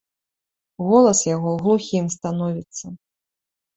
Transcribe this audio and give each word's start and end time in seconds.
Голас 0.87 1.21
яго 1.35 1.51
глухім 1.61 2.05
становіцца. 2.17 2.85